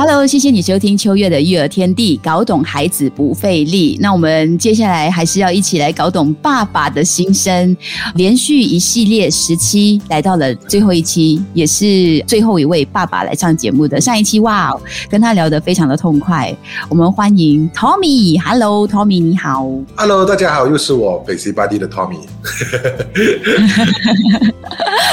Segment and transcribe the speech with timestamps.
[0.00, 3.98] Hello，谢谢你收听秋月的育儿天地，搞懂孩子不费力。
[4.00, 7.76] 那我们接下来还是要一起来搞懂爸爸的心声。
[8.14, 14.00] 连续一系列十期来到了最后一期，也是最后一位爸爸来上节目的。
[14.00, 14.72] 上一期哇，
[15.10, 16.56] 跟他聊得非常的痛快。
[16.88, 18.40] 我们欢迎 Tommy。
[18.40, 19.68] Hello，Tommy，你好。
[19.96, 22.20] Hello，大家好，又是我北西巴蒂的 Tommy。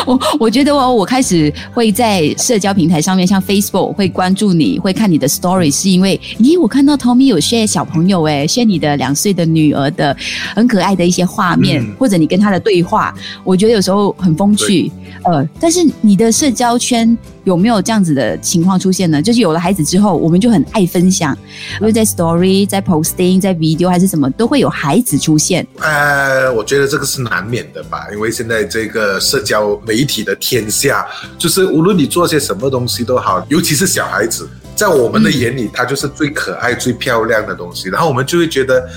[0.06, 10.16] 我我觉得我我开始会在社交平台上面，像 Facebook 会关注你，会看你的 Story，是因为咦，我看到 Tommy 有 share 小朋友诶 share 你的两岁的女儿的
[10.56, 14.92] 很可爱的一些画面，嗯或者你跟他的对话，我觉得有时候很风趣。
[15.24, 19.20] 呃，但是你的社交圈有没有这样子的情况出现呢？
[19.20, 21.36] 就是有了孩子之后，我们就很爱分享，
[21.82, 25.66] 因为在 Story、在 Posting、在 Video 还是什么，都会有孩子出现。
[25.80, 31.04] 呃，我觉得这个是难免的吧，因为现在这个社交媒体的天下，
[31.40, 38.88] 就是无论你做些什么东西都好，尤其是小孩子，在我们的眼里，它就是最可爱、最漂亮的东西，然后我们就会觉得，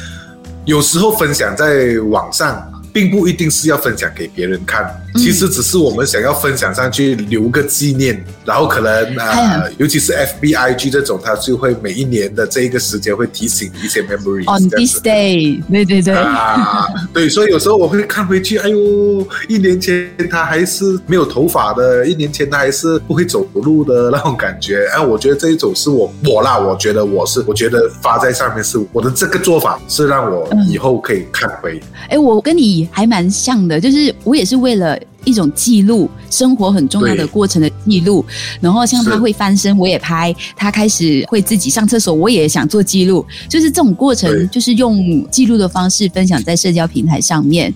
[0.64, 2.70] 有时候分享在网上。
[2.90, 4.82] 并不一定是要分享给别人看，
[5.14, 14.44] 其实只是我们想要分享上去留个纪念，然后可能还有呃，尤其是 FBIG 这种，它就会每一年的这一个时间会提醒你一些 memories。
[14.44, 16.14] On this day，对对对。
[16.14, 24.86] 啊，对，所以有时候我会看回去，哎呦，一年前他还是没有头发的，一年前他还是不会走路的那种感觉。
[24.94, 31.80] 哎，我觉得这一种是我我啦，我觉得我是，我觉得发在上面是我的这个做法是让我以后可以看回。
[32.08, 38.24] 哎，我跟你还蛮像的，就是我也是为了 but 一种记录生活很重要的过程的记录，
[38.60, 43.24] 然后像他会翻身，我也拍；他开始会自己上厕所，我也想做记录。
[43.48, 47.72] 就是这种过程，就是用记录的方式分享在社交平台上面。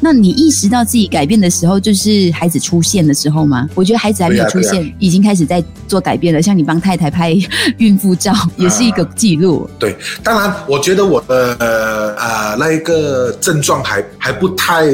[0.00, 3.68] 那你意识到自己改变的时候，就是孩子出现的时候吗？
[3.74, 6.40] 我觉得孩子还没有出现，已经开始在做改变了。
[6.40, 7.36] 像你帮太太拍
[7.78, 9.68] 孕妇照，也是一个记录。
[9.78, 14.84] 对，当然，我觉得我的呃啊那一个症状还还不太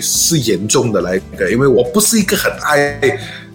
[0.00, 2.98] 是严重的那一个，因为我不是一个很爱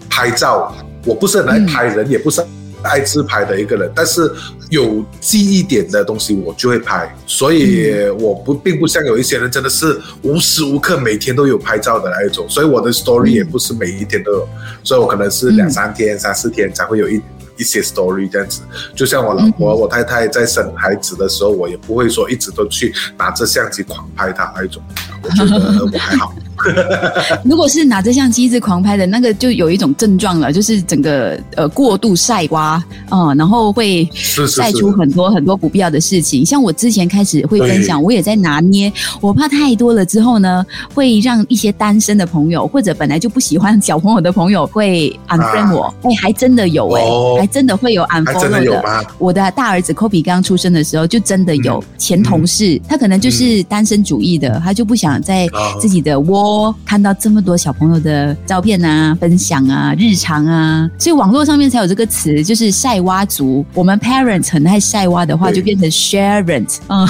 [0.08, 0.72] 拍照，
[1.04, 2.40] 我不是很爱拍人，也不是
[2.82, 4.32] 爱自拍的一个人，但是
[4.70, 14.48] 有记忆点的东西我就会拍，所以我不并不像有一些人真的是无时无刻每天都有拍照的那一种，所以我的 story 也不是每一天都有，
[14.84, 17.20] 所以我可能是两三天、三四天才会有一。
[17.58, 18.62] 一些 story 这样子，
[18.96, 24.82] 就像我老婆、我太太在生孩子的时候，我也不会说一直都去拿着相机狂拍她那一种，
[25.22, 26.34] 我觉得我还好。
[27.44, 34.08] 如果是拿着相机一直狂拍的那个，就有一种症状了，就是整个呃过度晒娃，嗯，然后会
[34.48, 36.44] 晒出很多很多不必要的事情。
[36.44, 40.64] 像我之前开始会分享，我也在拿捏，我怕太多了之后呢，
[40.94, 47.36] 会让一些单身的朋友或者本来就不喜欢小朋友的朋友会 unfriend 我，哎、还真的有哎、哦。
[47.38, 49.06] 还真的会有 unfollow 真的？
[49.18, 56.51] 我的大儿子 Kobe 刚出生的时候，就真的有前同事，他可能就是单身主义的，他就不想在哦自己的窝
[56.84, 63.64] 看到这么多小朋友的照片啊、分享啊、日常啊，所以网络上面才有这个词，就是晒娃族。
[63.74, 66.78] 我们 parents 很爱晒娃的话，就变成 sharent。
[66.88, 67.08] 嗯，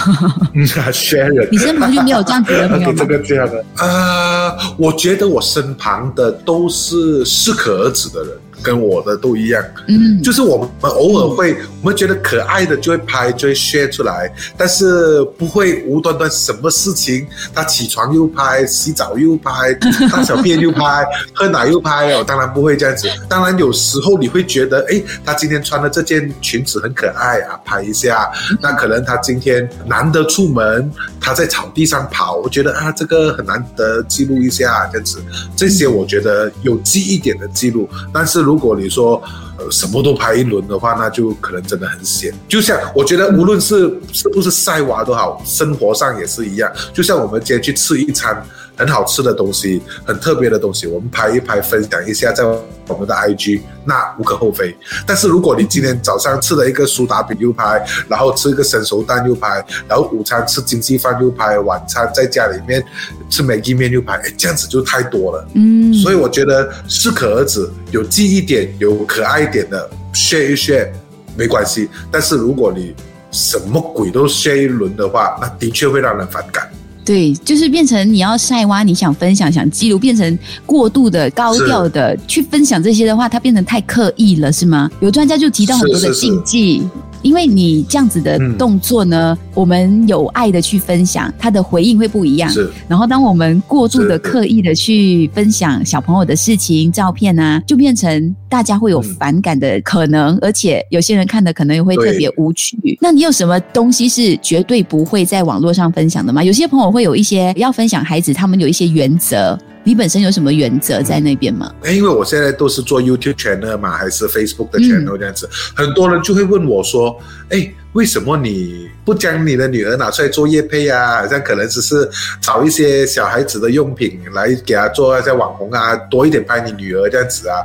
[0.54, 3.06] 嗯，share 你身旁就没有这样子的朋友 OK，这？
[3.12, 8.30] 个这样的，啊，我觉得我身旁的都是适可而止的人，
[8.62, 9.62] 跟我的都一样。
[9.88, 19.74] 嗯，就是我们偶尔会，我们觉得可爱的就会拍，就会 share 出来，但是不会无端端什么事情，他起床又拍，洗澡又拍，
[20.10, 23.08] 大小便又拍，喝奶又拍哦，当然不会这样子。
[23.28, 28.30] 当然有时候你会觉得，哎，他今天穿的这件裙子很可爱啊，拍一下。
[28.60, 30.90] 那可能他今天难得出门，
[31.20, 35.22] 他在草地上跑，我觉得啊，这个很难得记录一下这样子。
[35.56, 39.22] 这些我觉得有记忆点的记录，但是如如果你说
[39.58, 42.34] 呃什么都拍一轮的话，那就可能真的很险。
[42.46, 46.70] 就像我觉得无论是是不是晒娃都好，生活上也是一样。
[46.92, 48.44] 就像我们今天去吃一餐
[48.76, 54.76] 很好吃的东西，很特别的东西，我们拍一拍，分享一下在我们的 IG，那无可厚非。
[55.06, 62.84] 但是如果你今天早上吃了一个苏打饼又拍，然后吃一个生熟蛋又拍，然后午餐吃经济饭又拍，晚餐在家里面
[63.30, 65.46] 吃美记面又拍，哎，这样子就太多了。
[65.54, 70.88] 嗯，所以我觉得适可而止，有记忆点、有可爱一点的 share 一 share
[71.36, 71.88] 没关系。
[72.10, 72.94] 但是如果你
[73.30, 76.70] 什么鬼都 share 一轮的话，那的确会让人反感。
[77.04, 84.90] 对，就是变成你要晒娃，你想分享、想记录，变成过度的、高调的去分享这些的话，它变成太刻意了，是吗？
[85.00, 86.82] 有专家就提到很多的禁忌。
[87.22, 92.50] 因为你这样子的动作呢，我们有爱的去分享，他的回应会不一样。
[92.50, 92.70] 是。
[92.88, 102.76] 然后，当我们过度的刻意的去分享小朋友的事情、照片啊，就变成大家会有反感的可能，而且有些人看的可能也会特别无趣。
[103.00, 106.42] 那你有什么东西是绝对不会在网络上分享的吗？
[106.42, 109.58] 有些朋友会有一些要分享孩子，他们有一些原则。
[109.84, 111.72] 你本身有什么原则在那边吗？
[111.86, 117.18] 因为我现在都是做 YouTube channel 嘛，还是 Facebook 的 channel 这样子，很多人就会问我说
[117.50, 121.20] ：“哎。”为什么你不将你的女儿拿出来做业配啊？
[121.20, 122.08] 好像可能只是
[122.40, 127.56] 找一些小孩子的用品来给她做一些网红啊，多一点拍你女儿这样子啊。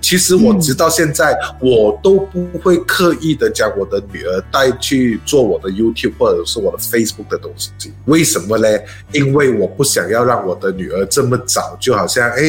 [0.00, 7.70] 其实我直到现在我都不会刻意的将我的女儿带去做我的 YouTube 或者是我的 Facebook 的东西。
[8.04, 8.68] 为什么呢？
[9.10, 12.42] 因为我不想要让我的女儿这么早就好像哎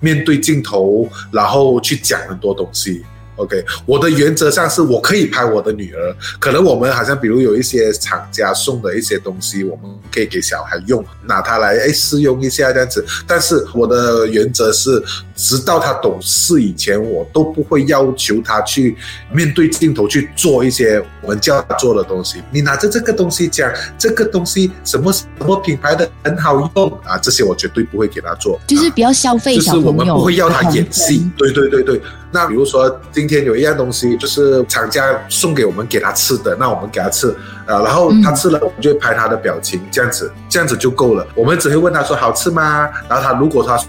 [0.00, 3.02] 面对镜头，然后去讲很多东西。
[3.36, 13.04] OK，我的原则上是我可以拍我的女儿，可能我们好像比如有一些厂家送的一些东西，我们可以给小孩用，拿它来哎试用一下这样子。
[13.26, 15.02] 但是我的原则是，
[15.34, 18.96] 直到他懂事以前，我都不会要求他去
[19.30, 22.42] 面对镜头去做一些我们叫他做的东西。
[22.50, 31.30] 你拿着这个东西讲这个东西什么什么品牌的很好用啊，这些我绝对不会给他做，就是比较消费小朋友，就是我们不会要他演戏。
[31.36, 32.00] 对对对对。
[32.36, 37.34] 那比如说今天有一样东西，就是厂家送给我们给他吃的，那我们给他吃。
[37.64, 41.26] 啊，然后他吃了，我们就会拍他的表情，这样子，这样子就够了。
[41.34, 42.88] 我们只会问他说好吃吗？
[43.08, 43.88] 然后他如果他说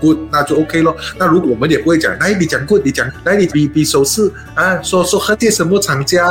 [0.00, 0.94] good，那就 OK 咯。
[1.18, 6.24] 那如果我们也不会讲，来你讲 good，你讲来你比比手势啊，说说喝点什么厂家，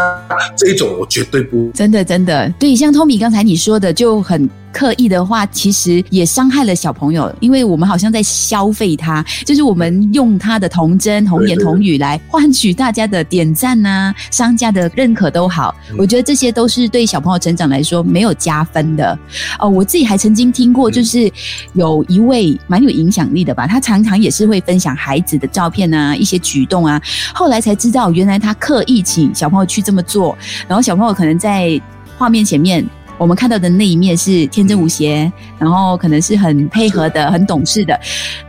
[0.56, 1.70] 这一种我绝对不。
[1.74, 15.76] 真的真的，对，像 Tommy 刚才你说的就很刻意的话，其实也伤害了小朋友，因为我们好像在消费他，就是我们用他的童真、童言童语来换取大家的点赞呐，商家的认可都好。
[15.98, 16.70] 我觉得这些都。
[16.70, 19.18] 是对小朋友成长来说没有加分的
[19.58, 19.68] 哦。
[19.68, 21.28] 我自己还曾经听过，就是
[21.74, 27.02] 有一位蛮有影响力的吧，他常常也是会分享孩子的照片啊，一些举动啊。
[27.34, 30.38] 后来才知道，原来他刻意请小朋友去这么做，
[30.68, 31.82] 然后小朋友可能在
[32.20, 32.86] 画面前面，
[33.20, 38.00] 我们看到的那一面是天真无邪，然后可能是很配合的、很懂事的。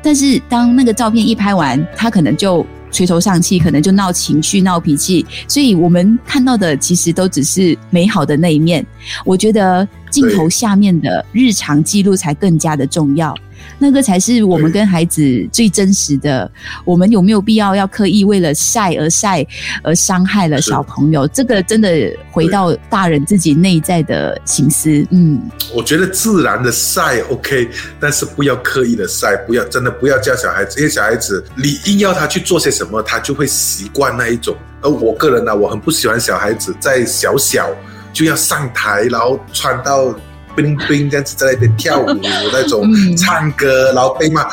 [0.02, 2.64] 但是当那个照片一拍完，他可能就。
[2.92, 8.84] 垂头丧气，可能就闹情绪、闹脾气，所以我们看到的其实都只是美好的那一面。
[9.24, 13.32] 我觉得镜头下面的日常记录才更加的重要。
[13.78, 16.50] 那个才是我们跟孩子最真实的。
[16.84, 19.46] 我们有没有必要要刻意为了晒而晒，
[19.82, 21.26] 而伤害了小朋友？
[21.28, 21.88] 这个真的
[22.30, 25.06] 回到大人自己内在的心思。
[25.10, 25.40] 嗯，
[25.74, 27.68] 我觉得自然的晒 OK，
[27.98, 34.56] 但是不要刻意的晒，不要真的不要叫小孩子，因为小孩子你硬要他去做些什么，他就会习惯那一种。
[34.82, 37.70] 而我个人呢，我很不喜欢小孩子在小小
[38.12, 40.14] 就要上台，然后穿到。
[40.62, 42.06] 冰冰这样子在那边跳舞
[42.52, 42.86] 那种
[43.16, 44.46] 唱歌，然后被骂。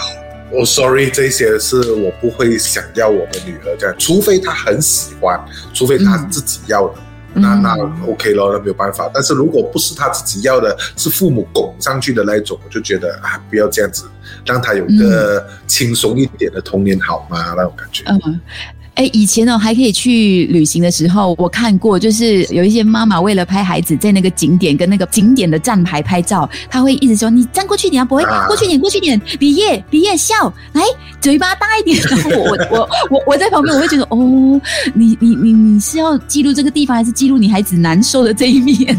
[0.49, 5.37] 我 sorry，这些是我不会想要我的女儿这样，除非她很喜欢，
[5.73, 6.95] 除非她自己要的，
[7.33, 7.75] 那那
[8.07, 9.11] OK 咯，那没有办法。
[9.13, 14.05] 但是如果不是她自己要的，是父母拱上去的那种，我就觉得啊，不要这样子，
[14.45, 17.53] 让她有个轻松一点的童年好吗？
[17.57, 18.05] 那种感觉。
[18.07, 18.39] 嗯。
[18.97, 30.81] 哎，以前呢还可以去旅行的时候，我看过，就是有一些妈妈为了拍孩子在那个景点跟那个景点的站牌拍照，她会一直说：“你站过去点啊，不会过去点，过去点，比耶比耶笑，来
[31.21, 34.59] 嘴巴大一点。”然后我我我我我在旁边，我会觉得哦，
[34.95, 38.97] 你你你你是要记录这个地方，还是记录你孩子难受的这一面？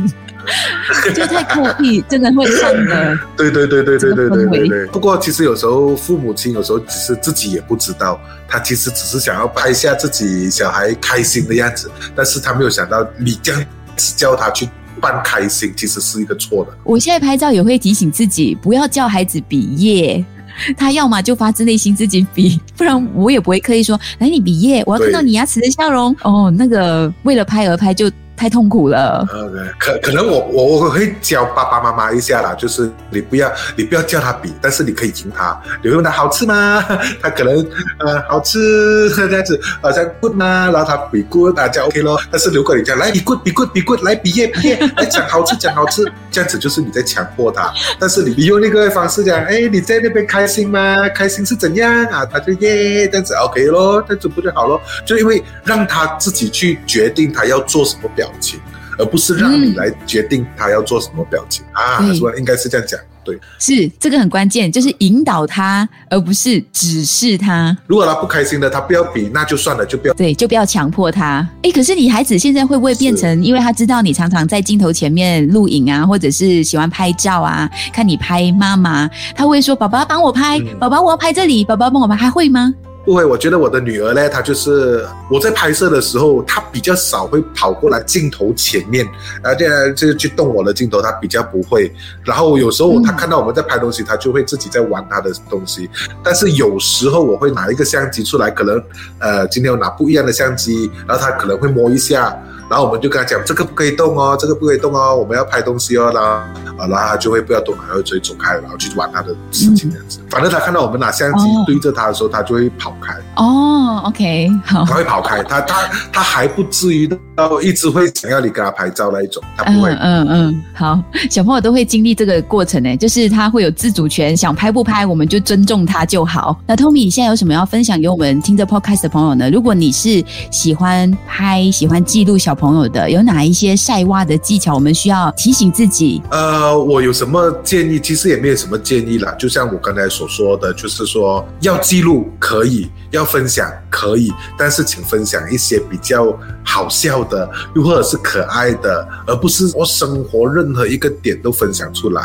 [1.14, 3.18] 就太刻意，真的会伤的。
[3.36, 4.86] 对对对对对对对对对。
[4.86, 13.64] 不过其实有时候父母亲有时候只是自己也不知道，他其实只是想要拍下自己小孩开心的样子，但是他没有想到你这样
[13.96, 14.68] 子叫他去
[15.00, 16.72] 扮开心，其实是一个错的。
[16.84, 20.24] 我现在拍照也会提醒自己，不要叫孩子比耶，
[20.76, 26.14] 他要么就发自内心自己比，不然我也不会刻意说来你比耶，我要看到你牙齿的笑容。
[26.22, 28.10] 哦，那个为了拍而拍就。
[28.38, 29.26] 太痛苦了。
[29.32, 36.80] O K，，可可能我我我会教爸爸妈妈一下啦，就是你不要你不要叫他比，但是你可以请他，你会问他好吃吗？
[37.20, 37.56] 他可能
[37.98, 40.70] 呃好吃这样子，好像 good 吗？
[40.72, 42.18] 然后他比 good，大家 OK 咯。
[42.30, 47.72] 但是如果你讲来比 good 比 good 比 good 来比耶比耶，来讲好吃讲好吃，这样子就是你在强迫他。
[47.98, 51.08] 但是你你用那个方式讲，哎你在那边开心吗？
[51.14, 52.24] 开心是怎样啊？
[52.24, 54.80] 他就耶这样子 OK 咯，这样子不就好咯？
[55.04, 58.27] 就因为让他自己去决定他要做什么表。
[58.40, 58.60] 情，
[58.98, 62.30] 而不是让你来决定他要做什么表情、啊，对是吧？
[62.38, 62.98] 应该是这样讲。
[63.24, 67.76] 对，是这个很关键，就是引导他，而不是指示他。
[67.86, 70.14] 如果他不开心的，他不要比，那就算了，就不要。
[70.14, 71.46] 对，就不要强迫他。
[71.62, 82.72] 哎，可是你孩子现在会不会变成，因为他知道你常常在镜头前面录影啊，或者是喜欢拍照啊，看你拍妈妈，他会说：“爸爸帮我拍，嗯宝宝我要拍这里，爸爸帮我拍。”还会吗？
[83.08, 89.02] 不会，我觉得我的女儿呢，她就是我在拍摄的时候，她比较少会跑过来镜头前面，
[89.42, 91.90] 然后这样就去动我的镜头，她比较不会。
[92.22, 95.88] 然后有时候她看到我们在拍东西，她就会自己在玩她的东西。
[96.22, 98.78] 但是有时候我会拿一个相机出来，可能
[99.20, 102.38] 呃今天我拿不一样的相机，然后她可能会摸一下。
[102.68, 106.12] 然后我们就跟她讲，这个不可以动哦，这个不可以动哦，我们要拍东西哦。
[106.14, 106.42] 然后
[106.78, 110.20] 啊，然后他就会不要动，然后就会走开，然后去玩他的事情这样子。
[110.30, 113.14] 反正他看到我们拿相机哦对着他的时候，他就会跑开。
[113.36, 117.06] 哦，OK，好，他会跑开，他他他还不至于
[117.38, 119.90] 到一直会想要你跟他拍照那一种，他不会。
[119.90, 126.58] 嗯嗯嗯，好，小朋友都会经历这个过程呢，就是他会有自主权，想拍不拍，我们就尊重他就好。
[126.66, 129.48] 那 Tommy 你现在有什么要分享给我们听着 Podcast 的朋友呢？
[129.50, 136.20] 如果你是喜欢拍、喜欢记录小朋友的，有哪一些晒娃的技巧，我们需要提醒自己？
[136.30, 138.00] 呃，我有什么建议？
[138.00, 152.22] 其实也没有什么建议啦，就像我刚才所说的，就是说要记录可以，要分享可以，但是请分享一些比较好笑的，又或者是可爱的，而不是我生活任何一个点都分享出来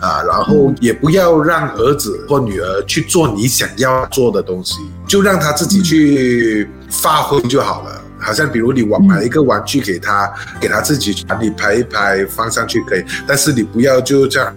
[0.00, 0.22] 啊。
[0.22, 8.00] 然后也不要让儿子或女儿去做你想要做的东西，就让他自己去发挥就好了。
[8.18, 14.54] 好像比如你玩买一个玩具给他，给他自己把你拍一拍放上去可以，但是你不要就这样。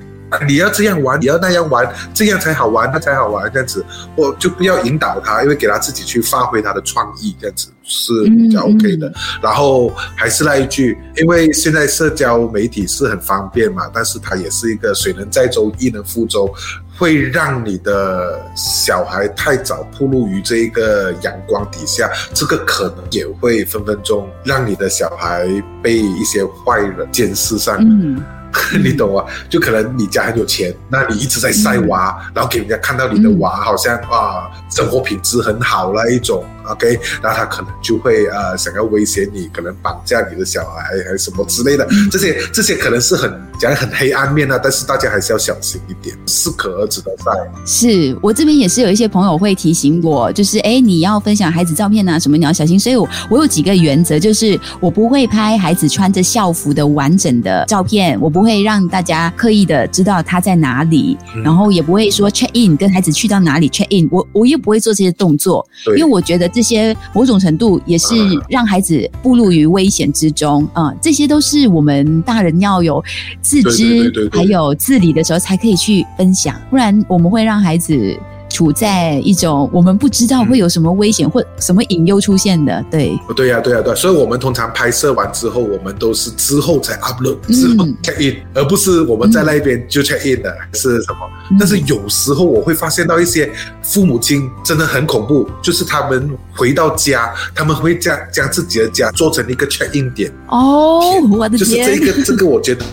[0.48, 9.14] 你要这样玩，你要那样玩，这样才好玩，那才好玩，这样子，我就不要引导他，因为给他自己去发挥他的创意，这样子是比较 OK 的。
[9.42, 16.52] 然后还是那一句，因为现在社交媒体是很方便嘛，但是它也是一个水能载舟，亦能覆舟，
[16.98, 25.48] 会让你的小孩太早暴露于这一个阳光底下，这个可能也会分分钟让你的小孩
[25.82, 27.78] 被一些坏人监视上。
[27.80, 28.24] 嗯，
[28.84, 29.24] 你懂吗？
[29.50, 47.32] 就可能你家很有钱，那你一直在晒娃，然后给人家看到你的娃好像啊生活品质很好那一种，OK，那他可能就会呃想要威胁你，可能绑架你的小孩还是什么之类的，这些这些可能是很讲很黑暗面啊，但是大家还是要小心一点，适可而止的在。
[47.66, 52.80] 是我这边也是有一些朋友会提醒我，就是哎，你要分享孩子照片啊什么，你要小心。
[52.80, 61.44] 所以我我有几个原则，就是我不会拍孩子穿着校服的完整的照片，我不会让大家刻意的知道他在哪里，嗯。
[61.44, 73.04] 然后也不会说 check in 跟孩子去到哪里 check in，我我又不会做这些动作，对，因为我觉得这些某种程度也是嗯让孩子步入于危险之中啊、这些都是我们大人要有
[73.42, 78.18] 自知还有自理的时候才可以去分享，不然我们会让孩子
[78.56, 82.84] 处在一种我们不知道会有什么危险或什么隐忧出现的。
[82.90, 91.20] 对，对呀、对呀、对、所以我们通常拍摄完之后，我们都是之后才 upload，之后嗯 check in，、而不是我们在那边就 check in 的，是什么？
[91.52, 93.52] 嗯但是有时候我会发现到一些
[93.84, 102.86] 父母亲真的很恐怖，就是他们回到家，他们会将将自己的家做成一个 check in 点，哦，我的就是天这，个这个我觉得。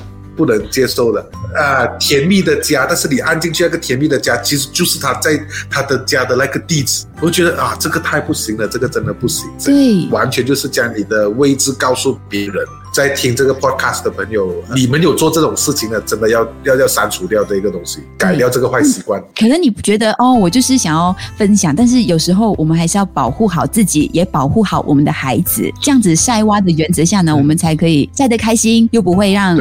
[0.42, 7.04] 不能接受的啊、甜蜜的家，但是你按进去那个甜蜜的家，其实就是他在他的家的那个地址。
[7.20, 9.48] 我觉得啊，这个太不行了，这个真的不行。
[9.64, 12.66] 对，完全就是将你的位置告诉别人。
[12.92, 19.22] 在听这个 podcast 的朋友，你们有做这种事情的，真的要要要删除掉这个东西，改掉这个坏习惯。
[19.34, 25.62] 可能你觉得哦，我就是想要分享，但是有时候我们还是要保护好自己，也保护好我们的孩子。
[25.80, 29.58] 这样子晒娃的原则下呢，我们才可以晒得开心，又不会让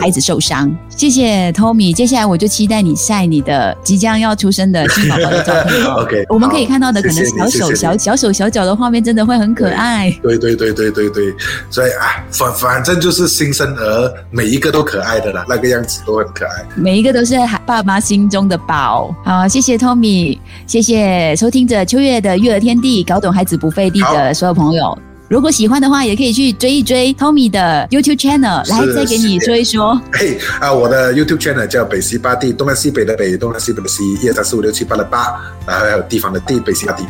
[0.00, 0.74] 孩子受伤。
[0.88, 6.00] 谢谢 Tommy，接下来我就期待你晒你的即将要出生的新宝宝的照片哦。
[6.04, 10.10] OK，我们可以看到的可能好谢谢你小手小小手小脚的画面，真的会很可爱。
[10.22, 11.34] 对对对对对对，
[11.70, 16.64] 所以啊，反反正就是新生儿每一个都可爱的啦，那个样子都很可爱。
[16.76, 17.34] 每一个都是
[17.66, 19.14] 爸妈心中的宝。
[19.24, 24.96] 好，谢谢 Tommy，谢谢收听着秋月的育儿天地，搞懂孩子不费力的所有朋友。
[25.30, 30.02] 如果喜欢的话，也可以去追一追 Tommy 的 YouTube channel，来再给你是说一说。
[30.12, 37.04] 嘿啊，我的 YouTube channel 叫北西八地，东南西北的北，东南西北的西，一二三四五六七八的八，然后还有地方的地，北西八地。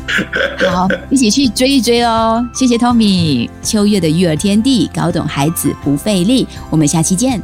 [0.71, 2.47] 好， 一起去追一追哦。
[2.53, 6.47] 谢谢 Tommy，秋月的育儿天地，搞懂孩子不费力。
[6.69, 7.43] 我们下期见。